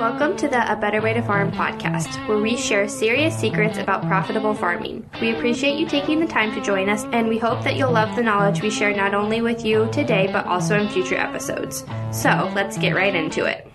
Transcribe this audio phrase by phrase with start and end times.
[0.00, 4.00] Welcome to the A Better Way to Farm podcast, where we share serious secrets about
[4.06, 5.06] profitable farming.
[5.20, 8.16] We appreciate you taking the time to join us, and we hope that you'll love
[8.16, 11.84] the knowledge we share not only with you today, but also in future episodes.
[12.12, 13.70] So let's get right into it.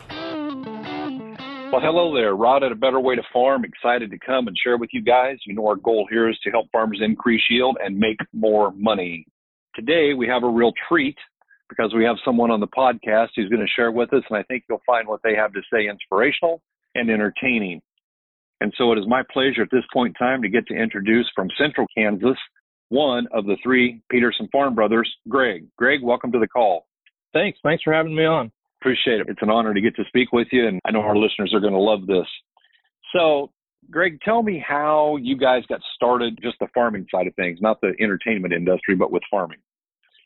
[1.72, 2.36] Well, hello there.
[2.36, 3.64] Rod at A Better Way to Farm.
[3.64, 5.38] Excited to come and share with you guys.
[5.46, 9.28] You know, our goal here is to help farmers increase yield and make more money.
[9.76, 11.18] Today, we have a real treat
[11.70, 14.44] because we have someone on the podcast who's going to share with us, and I
[14.44, 16.62] think you'll find what they have to say inspirational
[16.94, 17.82] and entertaining.
[18.62, 21.30] And so it is my pleasure at this point in time to get to introduce
[21.36, 22.38] from Central Kansas
[22.90, 25.68] one of the three Peterson Farm brothers, Greg.
[25.78, 26.88] Greg, welcome to the call.
[27.34, 27.60] Thanks.
[27.64, 28.52] Thanks for having me on.
[28.82, 29.28] Appreciate it.
[29.28, 31.60] It's an honor to get to speak with you, and I know our listeners are
[31.60, 32.28] going to love this.
[33.16, 33.52] So,
[33.90, 37.82] Greg, tell me how you guys got started, just the farming side of things, not
[37.82, 39.60] the entertainment industry, but with farming.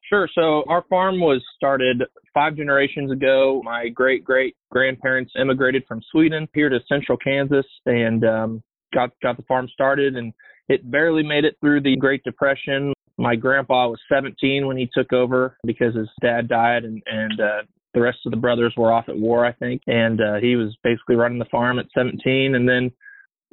[0.10, 0.28] Sure.
[0.34, 3.62] So our farm was started five generations ago.
[3.64, 9.38] My great great grandparents immigrated from Sweden here to central Kansas and um, got got
[9.38, 10.16] the farm started.
[10.16, 10.34] And
[10.68, 12.94] it barely made it through the Great Depression.
[13.18, 17.62] My grandpa was 17 when he took over because his dad died, and and uh,
[17.94, 19.82] the rest of the brothers were off at war, I think.
[19.88, 22.56] And uh, he was basically running the farm at 17.
[22.56, 22.92] And then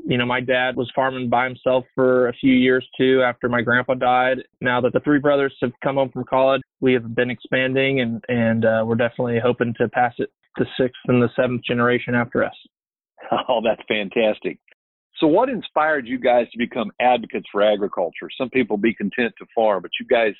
[0.04, 3.62] you know, my dad was farming by himself for a few years too after my
[3.62, 4.38] grandpa died.
[4.60, 8.22] Now that the three brothers have come home from college, we have been expanding and,
[8.28, 12.44] and uh, we're definitely hoping to pass it to sixth and the seventh generation after
[12.44, 12.54] us.
[13.48, 14.60] Oh, that's fantastic.
[15.18, 18.28] So, what inspired you guys to become advocates for agriculture?
[18.38, 20.34] Some people be content to farm, but you guys,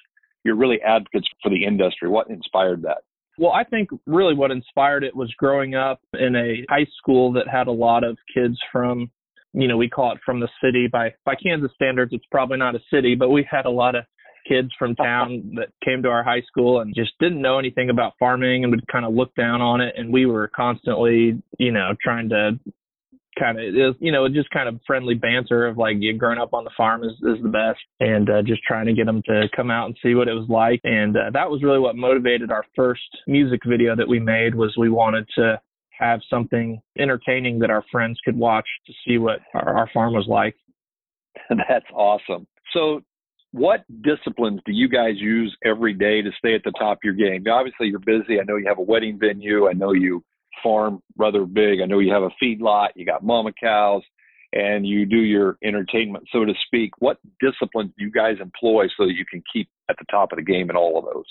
[0.45, 2.09] you're really advocates for the industry.
[2.09, 2.99] What inspired that?
[3.39, 7.49] Well, I think really what inspired it was growing up in a high school that
[7.49, 9.11] had a lot of kids from
[9.57, 12.13] you know, we call it from the city by by Kansas standards.
[12.13, 14.05] It's probably not a city, but we had a lot of
[14.47, 18.13] kids from town that came to our high school and just didn't know anything about
[18.19, 19.95] farming and would kind of look down on it.
[19.97, 22.59] And we were constantly, you know, trying to
[23.39, 26.65] kind of, you know, just kind of friendly banter of like, you growing up on
[26.65, 27.81] the farm is, is the best.
[27.99, 30.49] And uh, just trying to get them to come out and see what it was
[30.51, 30.81] like.
[30.85, 34.75] And uh, that was really what motivated our first music video that we made was
[34.77, 35.61] we wanted to
[35.99, 40.27] have something entertaining that our friends could watch to see what our, our farm was
[40.29, 40.55] like.
[41.51, 42.47] That's awesome.
[42.73, 43.03] So,
[43.53, 47.15] what disciplines do you guys use every day to stay at the top of your
[47.15, 47.45] game?
[47.51, 48.39] Obviously, you're busy.
[48.41, 49.69] I know you have a wedding venue.
[49.69, 50.23] I know you
[50.63, 51.81] farm rather big.
[51.81, 52.91] I know you have a feed lot.
[52.97, 54.03] You got mama cows,
[54.53, 56.91] and you do your entertainment, so to speak.
[56.99, 60.37] What disciplines do you guys employ so that you can keep at the top of
[60.37, 61.25] the game in all of those?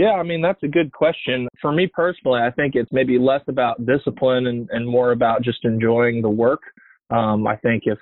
[0.00, 1.46] Yeah, I mean, that's a good question.
[1.60, 5.62] For me personally, I think it's maybe less about discipline and, and more about just
[5.66, 6.62] enjoying the work.
[7.10, 7.98] Um, I think if,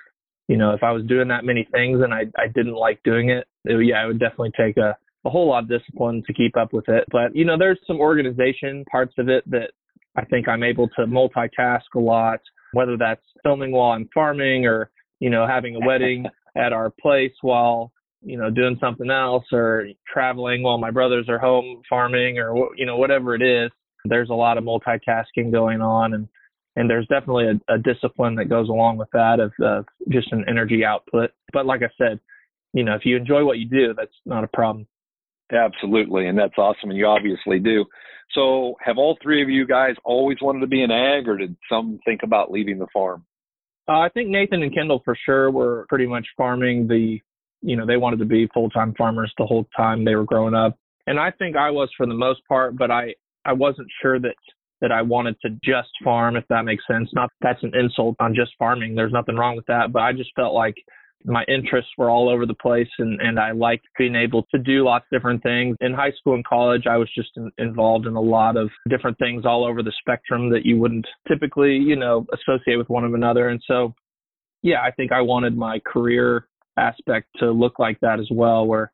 [0.47, 3.31] you know, if I was doing that many things and I, I didn't like doing
[3.31, 4.95] it, it yeah, it would definitely take a,
[5.25, 7.03] a whole lot of discipline to keep up with it.
[7.11, 9.71] But, you know, there's some organization parts of it that
[10.15, 12.39] I think I'm able to multitask a lot,
[12.71, 14.89] whether that's filming while I'm farming or,
[15.19, 17.91] you know, having a wedding at our place while
[18.21, 22.85] you know, doing something else or traveling while my brothers are home farming or, you
[22.85, 23.71] know, whatever it is.
[24.05, 26.27] There's a lot of multitasking going on and,
[26.75, 30.45] and there's definitely a, a discipline that goes along with that of uh, just an
[30.47, 31.31] energy output.
[31.51, 32.19] But like I said,
[32.73, 34.87] you know, if you enjoy what you do, that's not a problem.
[35.51, 37.85] Absolutely, and that's awesome, and you obviously do.
[38.35, 41.55] So, have all three of you guys always wanted to be an ag, or did
[41.67, 43.25] some think about leaving the farm?
[43.87, 47.19] Uh, I think Nathan and Kendall for sure were pretty much farming the
[47.61, 50.53] you know, they wanted to be full time farmers the whole time they were growing
[50.53, 50.77] up.
[51.07, 53.15] And I think I was for the most part, but I,
[53.45, 54.35] I wasn't sure that
[54.81, 57.09] that I wanted to just farm, if that makes sense.
[57.13, 58.95] Not that's an insult on just farming.
[58.95, 60.75] There's nothing wrong with that, but I just felt like
[61.25, 64.85] my interests were all over the place and, and I liked being able to do
[64.85, 65.75] lots of different things.
[65.81, 69.17] In high school and college, I was just in, involved in a lot of different
[69.17, 73.13] things all over the spectrum that you wouldn't typically, you know, associate with one of
[73.13, 73.49] another.
[73.49, 73.93] And so,
[74.61, 76.47] yeah, I think I wanted my career
[76.79, 78.91] aspect to look like that as well, where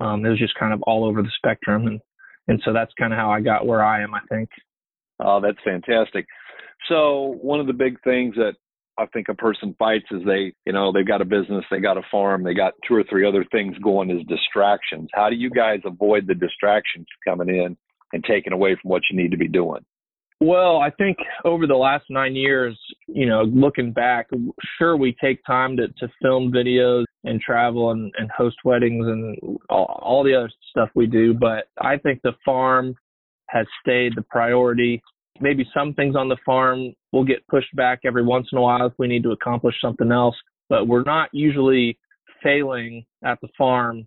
[0.00, 2.00] um, it was just kind of all over the spectrum, and
[2.48, 4.14] and so that's kind of how I got where I am.
[4.14, 4.48] I think.
[5.20, 6.26] Oh, that's fantastic.
[6.88, 8.54] So one of the big things that
[8.98, 11.98] I think a person fights is they, you know, they've got a business, they got
[11.98, 15.08] a farm, they got two or three other things going as distractions.
[15.12, 17.76] How do you guys avoid the distractions coming in
[18.12, 19.84] and taking away from what you need to be doing?
[20.40, 24.28] Well, I think over the last nine years, you know, looking back,
[24.78, 29.58] sure we take time to, to film videos and travel and, and host weddings and
[29.70, 32.94] all, all the other stuff we do, but I think the farm
[33.48, 35.02] has stayed the priority.
[35.40, 38.86] Maybe some things on the farm will get pushed back every once in a while
[38.86, 40.36] if we need to accomplish something else,
[40.68, 41.98] but we're not usually
[42.42, 44.06] failing at the farm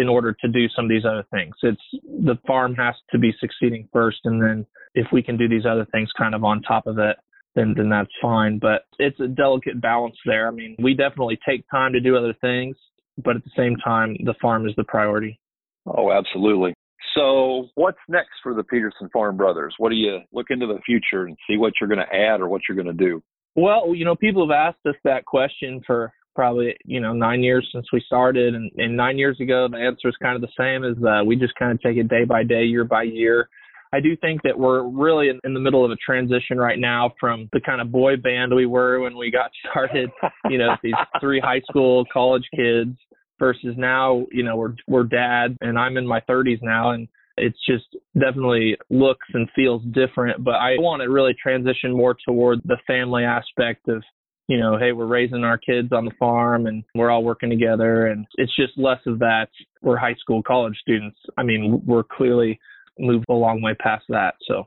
[0.00, 1.54] in order to do some of these other things.
[1.62, 5.66] It's the farm has to be succeeding first, and then if we can do these
[5.66, 7.16] other things kind of on top of it,
[7.54, 8.58] then then that's fine.
[8.58, 10.48] But it's a delicate balance there.
[10.48, 12.76] I mean, we definitely take time to do other things,
[13.22, 15.38] but at the same time, the farm is the priority.
[15.86, 16.74] Oh, absolutely.
[17.14, 19.74] So, what's next for the Peterson Farm Brothers?
[19.78, 22.48] What do you look into the future and see what you're going to add or
[22.48, 23.22] what you're going to do?
[23.56, 27.68] Well, you know, people have asked us that question for probably you know nine years
[27.70, 30.84] since we started, and, and nine years ago the answer is kind of the same
[30.84, 33.50] as uh, we just kind of take it day by day, year by year.
[33.92, 37.12] I do think that we're really in, in the middle of a transition right now
[37.20, 40.08] from the kind of boy band we were when we got started.
[40.48, 42.96] You know, these three high school, college kids
[43.38, 47.06] versus now, you know, we're we're dads and I'm in my 30s now and
[47.36, 47.84] it's just
[48.14, 53.24] definitely looks and feels different, but I want to really transition more toward the family
[53.24, 54.02] aspect of
[54.50, 58.08] you know, hey, we're raising our kids on the farm and we're all working together.
[58.08, 59.46] And it's just less of that.
[59.80, 61.16] We're high school, college students.
[61.38, 62.58] I mean, we're clearly
[62.98, 64.34] moved a long way past that.
[64.48, 64.64] So,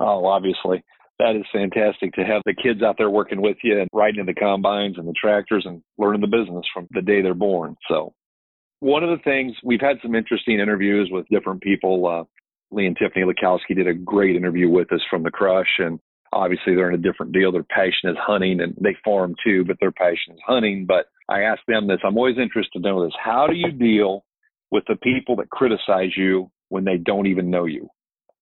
[0.00, 0.84] oh, obviously.
[1.18, 4.26] That is fantastic to have the kids out there working with you and riding in
[4.26, 7.74] the combines and the tractors and learning the business from the day they're born.
[7.88, 8.12] So,
[8.80, 12.06] one of the things we've had some interesting interviews with different people.
[12.06, 12.24] Uh,
[12.70, 16.00] Lee and Tiffany Lakosky did a great interview with us from the Crush, and
[16.36, 17.50] obviously they're in a different deal.
[17.50, 20.86] Their passion is hunting, and they farm too, but their passion is hunting.
[20.86, 21.98] But I ask them this.
[22.04, 23.14] I'm always interested to know this.
[23.22, 24.24] How do you deal
[24.70, 27.88] with the people that criticize you when they don't even know you?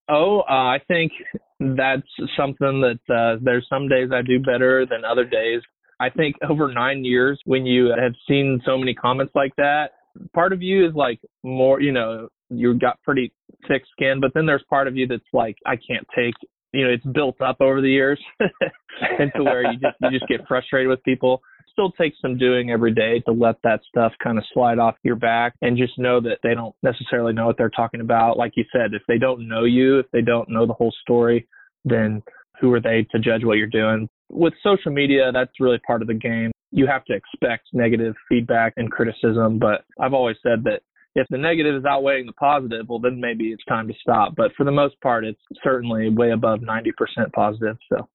[0.08, 1.12] Oh, uh, I think
[1.60, 2.02] that's
[2.36, 5.62] something that uh, there's some days I do better than other days.
[6.00, 9.92] I think over nine years, when you have seen so many comments like that,
[10.34, 13.32] part of you is like more, you know, you got pretty
[13.66, 16.34] thick skin, but then there's part of you that's like, I can't take,
[16.74, 20.28] you know, it's built up over the years, and to where you just you just
[20.28, 21.42] get frustrated with people
[21.74, 25.16] still takes some doing every day to let that stuff kind of slide off your
[25.16, 28.38] back and just know that they don't necessarily know what they're talking about.
[28.38, 31.46] Like you said, if they don't know you, if they don't know the whole story,
[31.84, 32.22] then
[32.60, 34.08] who are they to judge what you're doing?
[34.30, 36.52] With social media, that's really part of the game.
[36.70, 40.80] You have to expect negative feedback and criticism, but I've always said that
[41.14, 44.34] if the negative is outweighing the positive, well, then maybe it's time to stop.
[44.36, 47.76] But for the most part, it's certainly way above 90% positive.
[47.88, 48.08] So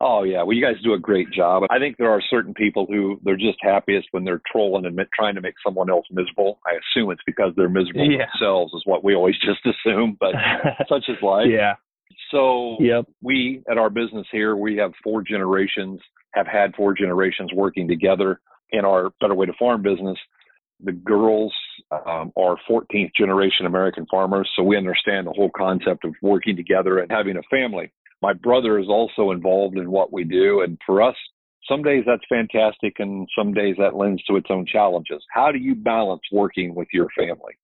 [0.00, 1.62] Oh yeah, well you guys do a great job.
[1.70, 5.36] I think there are certain people who they're just happiest when they're trolling and trying
[5.36, 6.58] to make someone else miserable.
[6.66, 8.26] I assume it's because they're miserable yeah.
[8.26, 10.16] themselves, is what we always just assume.
[10.20, 10.34] But
[10.88, 11.46] such is life.
[11.48, 11.74] Yeah.
[12.30, 13.06] So yep.
[13.22, 16.00] we at our business here, we have four generations,
[16.34, 18.40] have had four generations working together
[18.72, 20.18] in our Better Way to Farm business.
[20.82, 21.52] The girls
[21.90, 26.98] um, are 14th generation American farmers, so we understand the whole concept of working together
[26.98, 27.92] and having a family
[28.22, 30.62] my brother is also involved in what we do.
[30.62, 31.14] And for us,
[31.68, 35.22] some days that's fantastic and some days that lends to its own challenges.
[35.30, 37.54] How do you balance working with your family?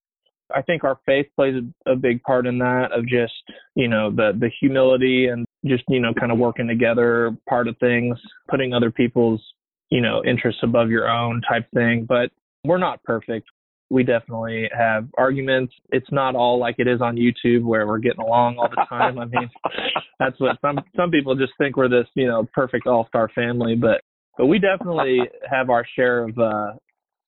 [0.54, 1.54] I think our faith plays
[1.86, 3.32] a, a big part in that of just,
[3.74, 7.76] you know, the the humility and just, you know, kind of working together part of
[7.78, 8.18] things,
[8.50, 9.42] putting other people's,
[9.90, 12.04] you know, interests above your own type thing.
[12.06, 12.30] But
[12.64, 13.48] we're not perfect
[13.92, 15.74] we definitely have arguments.
[15.90, 19.18] It's not all like it is on YouTube where we're getting along all the time.
[19.18, 19.50] I mean,
[20.18, 24.00] that's what some some people just think we're this, you know, perfect all-star family, but
[24.38, 26.72] but we definitely have our share of uh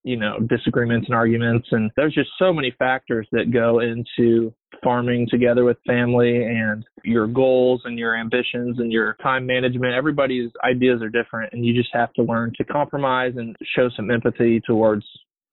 [0.06, 4.52] you know, disagreements and arguments and there's just so many factors that go into
[4.82, 9.94] farming together with family and your goals and your ambitions and your time management.
[9.94, 14.10] Everybody's ideas are different and you just have to learn to compromise and show some
[14.10, 15.06] empathy towards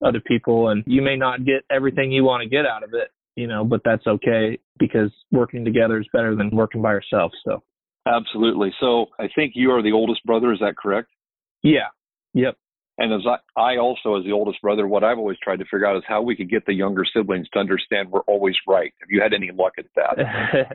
[0.04, 3.10] other people and you may not get everything you want to get out of it
[3.36, 7.62] you know but that's okay because working together is better than working by yourself so.
[8.06, 8.72] Absolutely.
[8.80, 11.08] So i think you are the oldest brother is that correct?
[11.62, 11.88] Yeah.
[12.34, 12.56] Yep.
[12.98, 15.86] And as I, I also as the oldest brother what i've always tried to figure
[15.86, 18.92] out is how we could get the younger siblings to understand we're always right.
[19.00, 20.66] Have you had any luck at that?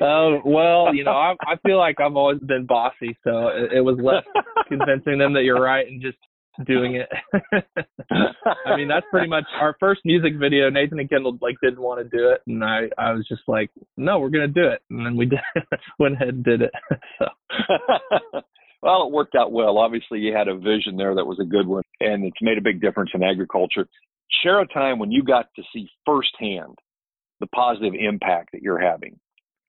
[0.00, 3.80] Oh well, you know, I, I feel like I've always been bossy, so it, it
[3.80, 4.24] was less
[4.68, 6.18] convincing them that you're right and just
[6.64, 7.08] doing it.
[8.10, 10.70] I mean, that's pretty much our first music video.
[10.70, 13.70] Nathan and Kendall like didn't want to do it, and I I was just like,
[13.96, 15.40] no, we're gonna do it, and then we did,
[15.98, 16.70] went ahead and did it.
[17.18, 17.26] so.
[18.82, 19.78] well, it worked out well.
[19.78, 22.62] Obviously, you had a vision there that was a good one, and it's made a
[22.62, 23.86] big difference in agriculture.
[24.42, 26.76] Share a time when you got to see firsthand
[27.40, 29.18] the positive impact that you're having.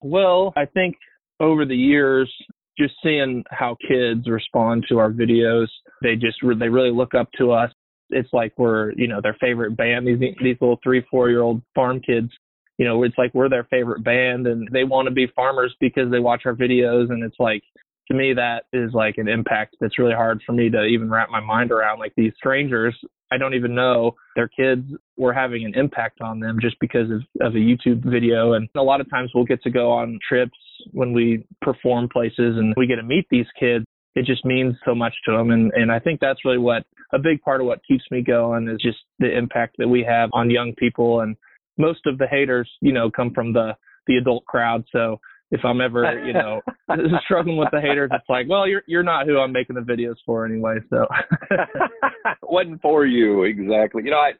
[0.00, 0.96] Well, I think
[1.40, 2.32] over the years,
[2.78, 5.66] just seeing how kids respond to our videos,
[6.02, 7.70] they just they really look up to us.
[8.10, 10.06] It's like we're you know their favorite band.
[10.06, 12.30] These these little three four year old farm kids,
[12.78, 16.10] you know, it's like we're their favorite band, and they want to be farmers because
[16.10, 17.62] they watch our videos, and it's like
[18.10, 21.28] to me that is like an impact that's really hard for me to even wrap
[21.30, 21.98] my mind around.
[21.98, 22.96] Like these strangers
[23.30, 27.20] I don't even know their kids were having an impact on them just because of,
[27.40, 28.54] of a YouTube video.
[28.54, 30.56] And a lot of times we'll get to go on trips
[30.92, 33.84] when we perform places and we get to meet these kids.
[34.14, 35.50] It just means so much to them.
[35.50, 38.68] And, and I think that's really what a big part of what keeps me going
[38.68, 41.20] is just the impact that we have on young people.
[41.20, 41.36] And
[41.76, 44.84] most of the haters, you know, come from the, the adult crowd.
[44.90, 46.60] So if I'm ever, you know,
[47.24, 50.16] struggling with the haters, it's like, well, you're you're not who I'm making the videos
[50.24, 50.78] for anyway.
[50.90, 51.06] So
[52.42, 54.02] wasn't for you exactly.
[54.04, 54.32] You know, I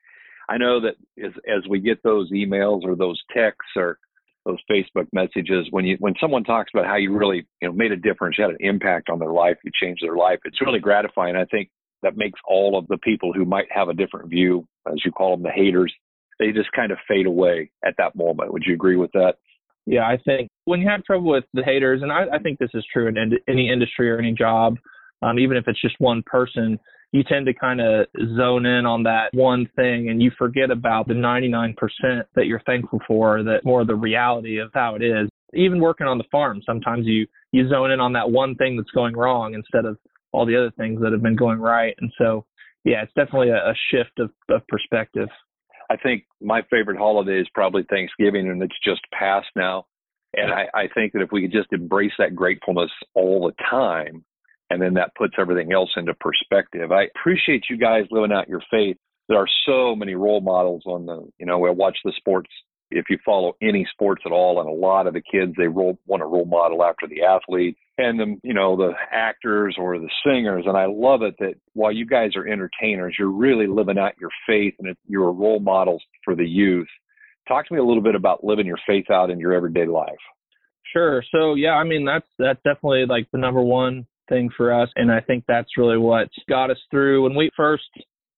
[0.48, 3.98] I know that as as we get those emails or those texts or
[4.44, 7.92] those Facebook messages, when you when someone talks about how you really you know made
[7.92, 10.80] a difference, you had an impact on their life, you changed their life, it's really
[10.80, 11.36] gratifying.
[11.36, 11.70] I think
[12.02, 15.36] that makes all of the people who might have a different view, as you call
[15.36, 15.92] them, the haters,
[16.38, 18.52] they just kind of fade away at that moment.
[18.52, 19.34] Would you agree with that?
[19.88, 22.68] Yeah, I think when you have trouble with the haters, and I, I think this
[22.74, 23.16] is true in
[23.48, 24.76] any industry or any job,
[25.22, 26.78] um, even if it's just one person,
[27.12, 31.08] you tend to kind of zone in on that one thing and you forget about
[31.08, 31.74] the 99%
[32.34, 35.30] that you're thankful for, that more the reality of how it is.
[35.54, 38.90] Even working on the farm, sometimes you, you zone in on that one thing that's
[38.90, 39.96] going wrong instead of
[40.32, 41.94] all the other things that have been going right.
[41.98, 42.44] And so,
[42.84, 45.30] yeah, it's definitely a, a shift of, of perspective.
[45.90, 49.86] I think my favorite holiday is probably Thanksgiving, and it's just past now.
[50.34, 54.24] And I, I think that if we could just embrace that gratefulness all the time,
[54.70, 56.92] and then that puts everything else into perspective.
[56.92, 58.98] I appreciate you guys living out your faith.
[59.28, 62.50] There are so many role models on the, you know, I watch the sports.
[62.90, 65.98] If you follow any sports at all, and a lot of the kids, they want
[66.10, 70.64] a role model after the athlete and the you know the actors or the singers
[70.66, 74.30] and i love it that while you guys are entertainers you're really living out your
[74.46, 76.86] faith and you're role models for the youth.
[77.46, 80.18] Talk to me a little bit about living your faith out in your everyday life.
[80.92, 81.22] Sure.
[81.32, 85.10] So yeah i mean that's that's definitely like the number one thing for us and
[85.10, 87.22] i think that's really what got us through.
[87.22, 87.88] When we first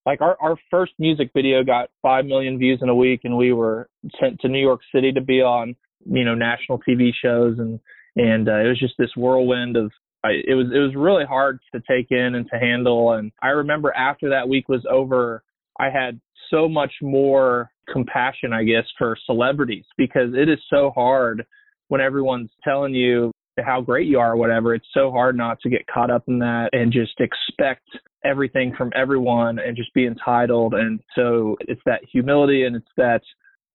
[0.06, 3.52] like our, our first music video got 5 million views in a week and we
[3.52, 3.88] were
[4.20, 5.74] sent to new york city to be on
[6.06, 7.80] you know national tv shows and
[8.16, 9.90] and uh, it was just this whirlwind of
[10.24, 13.48] I, it was it was really hard to take in and to handle and I
[13.48, 15.42] remember after that week was over
[15.78, 21.44] I had so much more compassion I guess for celebrities because it is so hard
[21.88, 23.32] when everyone's telling you
[23.64, 26.38] how great you are or whatever it's so hard not to get caught up in
[26.38, 27.86] that and just expect
[28.24, 30.74] everything from everyone and just be entitled.
[30.74, 33.22] And so it's that humility and it's that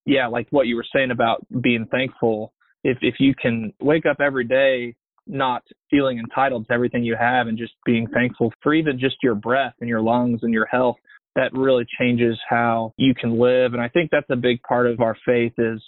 [0.05, 2.53] yeah like what you were saying about being thankful.
[2.83, 4.95] If if you can wake up every day
[5.27, 9.33] not feeling entitled to everything you have and just being thankful for even just your
[9.33, 10.97] breath and your lungs and your health
[11.35, 13.73] that really changes how you can live.
[13.73, 15.81] And i think that's a big part of our faith is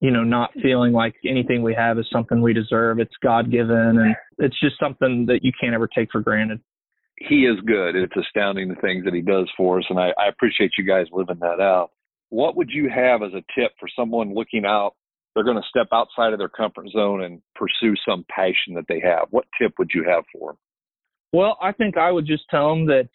[0.00, 2.98] you know not feeling like anything we have is something we deserve.
[2.98, 6.60] It's god given and it's just something that you can't ever take for granted.
[7.16, 7.96] He is good.
[7.96, 11.06] It's astounding the things that he does for us and i, I appreciate you guys
[11.12, 11.90] living that out.
[12.30, 14.94] What would you have as a tip for someone looking out?
[15.34, 19.00] They're going to step outside of their comfort zone and pursue some passion that they
[19.00, 19.28] have.
[19.30, 20.58] What tip would you have for them?
[21.32, 23.08] Well, I think I would just tell them that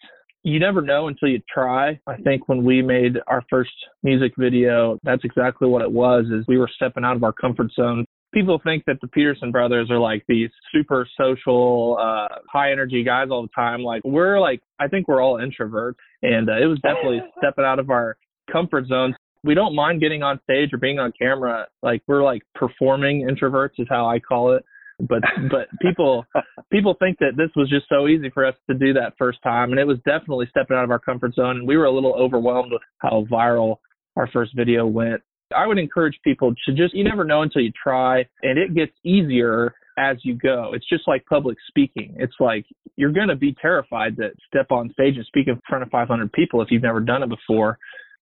[0.46, 1.98] you never know until you try.
[2.06, 3.72] I think when we made our first
[4.04, 7.72] music video, that's exactly what it was is we were stepping out of our comfort
[7.74, 8.06] zone.
[8.32, 13.26] People think that the Peterson brothers are like these super social, uh, high energy guys
[13.28, 13.82] all the time.
[13.82, 17.80] Like we're like, I think we're all introverts and uh, it was definitely stepping out
[17.80, 18.16] of our
[18.50, 21.68] comfort zone we don't mind getting on stage or being on camera.
[21.80, 24.64] Like we're like performing introverts is how I call it.
[24.98, 26.24] But but people
[26.72, 29.70] people think that this was just so easy for us to do that first time,
[29.70, 31.58] and it was definitely stepping out of our comfort zone.
[31.58, 33.76] And we were a little overwhelmed with how viral
[34.16, 35.20] our first video went.
[35.56, 38.92] I would encourage people to just you never know until you try, and it gets
[39.04, 40.72] easier as you go.
[40.74, 42.14] It's just like public speaking.
[42.18, 42.64] It's like
[42.96, 46.32] you're going to be terrified to step on stage and speak in front of 500
[46.32, 47.78] people if you've never done it before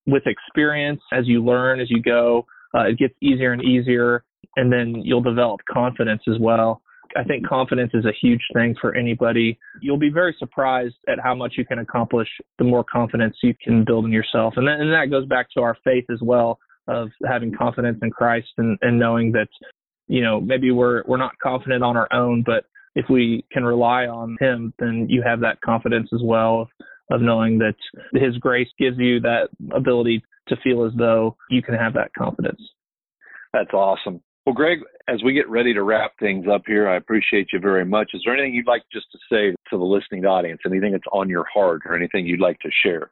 [0.07, 4.25] with experience, as you learn, as you go, uh, it gets easier and easier,
[4.57, 6.83] and then you'll develop confidence as well.
[7.17, 9.59] I think confidence is a huge thing for anybody.
[9.81, 13.85] You'll be very surprised at how much you can accomplish the more confidence you can
[13.85, 14.55] build in yourself.
[14.57, 16.59] And, then, and that goes back to our faith as well
[16.89, 19.49] of having confidence in Christ and, and knowing that,
[20.09, 24.07] you know, maybe we're we're not confident on our own, but if we can rely
[24.07, 26.69] on him, then you have that confidence as well
[27.11, 27.75] of knowing that
[28.13, 32.61] His grace gives you that ability to feel as though you can have that confidence.
[33.53, 34.21] That's awesome.
[34.47, 37.85] Well, Greg, as we get ready to wrap things up here, I appreciate you very
[37.85, 38.11] much.
[38.13, 40.61] Is there anything you'd like just to say to the listening audience?
[40.67, 43.11] Anything that's on your heart or anything you'd like to share?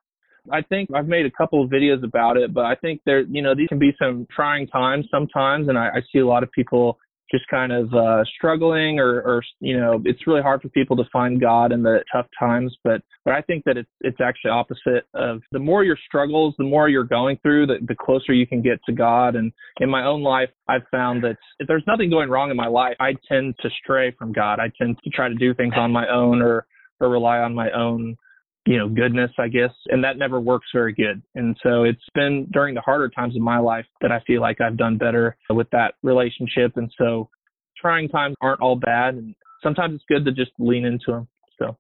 [0.51, 3.41] I think I've made a couple of videos about it, but I think there, you
[3.41, 6.51] know, these can be some trying times sometimes, and I, I see a lot of
[6.53, 6.99] people
[7.31, 11.05] just kind of uh, struggling or, or you know it's really hard for people to
[11.13, 15.05] find God in the tough times but but I think that it's it's actually opposite
[15.15, 18.63] of the more your struggles the more you're going through the, the closer you can
[18.63, 19.37] get to God.
[19.37, 22.69] And in my own life I've found that if there's nothing going wrong in my
[22.69, 24.59] life I tend to stray from God.
[24.59, 26.67] I tend to try to do things on my own or
[27.01, 28.17] or rely on my own
[28.67, 29.71] you know, goodness, I guess.
[29.87, 31.23] And that never works very good.
[31.35, 34.61] And so it's been during the harder times of my life that I feel like
[34.61, 36.77] I've done better with that relationship.
[36.77, 37.29] And so
[37.77, 39.15] trying times aren't all bad.
[39.15, 41.29] And sometimes it's good to just lean into them.
[41.59, 41.77] So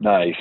[0.00, 0.34] nice.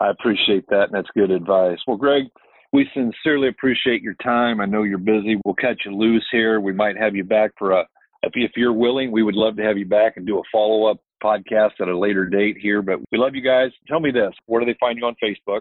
[0.00, 0.84] I appreciate that.
[0.84, 1.78] And that's good advice.
[1.86, 2.24] Well, Greg,
[2.72, 4.60] we sincerely appreciate your time.
[4.60, 5.36] I know you're busy.
[5.44, 6.60] We'll catch you loose here.
[6.60, 7.84] We might have you back for a,
[8.22, 10.98] if you're willing, we would love to have you back and do a follow up
[11.22, 12.82] podcast at a later date here.
[12.82, 13.70] But we love you guys.
[13.88, 15.60] Tell me this: where do they find you on Facebook?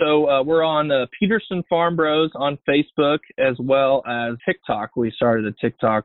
[0.00, 4.90] So uh, we're on uh, Peterson Farm Bros on Facebook as well as TikTok.
[4.96, 6.04] We started a TikTok,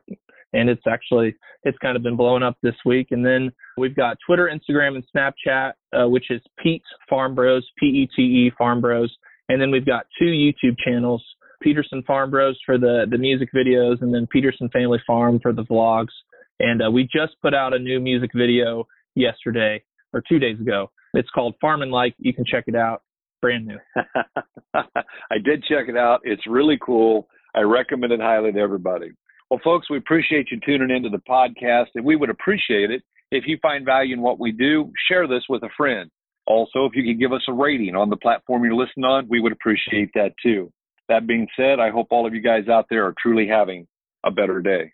[0.52, 3.08] and it's actually it's kind of been blowing up this week.
[3.12, 7.86] And then we've got Twitter, Instagram, and Snapchat, uh, which is Pete Farm Bros, P
[7.86, 9.14] E T E Farm Bros.
[9.48, 11.24] And then we've got two YouTube channels:
[11.62, 15.64] Peterson Farm Bros for the the music videos, and then Peterson Family Farm for the
[15.64, 16.12] vlogs.
[16.60, 19.82] And uh, we just put out a new music video yesterday
[20.12, 20.90] or two days ago.
[21.14, 22.14] It's called Farming Like.
[22.18, 23.02] You can check it out.
[23.40, 23.78] Brand new.
[24.74, 26.20] I did check it out.
[26.24, 27.28] It's really cool.
[27.54, 29.10] I recommend it highly to everybody.
[29.50, 33.44] Well, folks, we appreciate you tuning into the podcast, and we would appreciate it if
[33.46, 34.90] you find value in what we do.
[35.08, 36.10] Share this with a friend.
[36.46, 39.40] Also, if you could give us a rating on the platform you're listening on, we
[39.40, 40.72] would appreciate that too.
[41.08, 43.86] That being said, I hope all of you guys out there are truly having
[44.24, 44.93] a better day.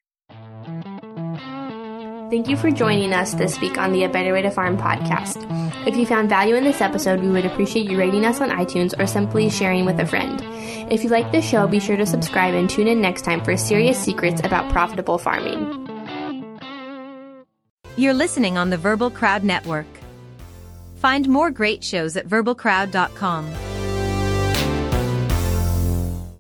[2.30, 5.44] Thank you for joining us this week on the A Better Way to Farm podcast.
[5.84, 8.96] If you found value in this episode, we would appreciate you rating us on iTunes
[9.00, 10.40] or simply sharing with a friend.
[10.92, 13.56] If you like the show, be sure to subscribe and tune in next time for
[13.56, 15.88] serious secrets about profitable farming.
[17.96, 19.88] You're listening on the Verbal Crowd Network.
[20.98, 23.69] Find more great shows at verbalcrowd.com.